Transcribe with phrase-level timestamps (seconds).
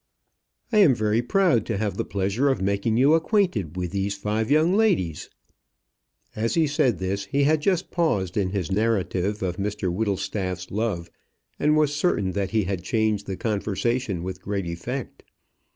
[0.71, 4.49] "I am very proud to have the pleasure of making you acquainted with these five
[4.49, 5.29] young ladies."
[6.35, 11.11] As he said this he had just paused in his narrative of Mr Whittlestaff's love,
[11.59, 15.21] and was certain that he had changed the conversation with great effect.